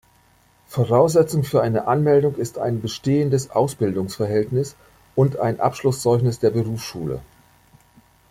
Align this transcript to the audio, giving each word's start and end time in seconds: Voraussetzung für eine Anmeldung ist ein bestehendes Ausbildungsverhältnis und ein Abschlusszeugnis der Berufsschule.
Voraussetzung 0.65 1.43
für 1.43 1.61
eine 1.61 1.85
Anmeldung 1.85 2.33
ist 2.37 2.57
ein 2.57 2.81
bestehendes 2.81 3.51
Ausbildungsverhältnis 3.51 4.75
und 5.13 5.37
ein 5.37 5.59
Abschlusszeugnis 5.59 6.39
der 6.39 6.49
Berufsschule. 6.49 7.21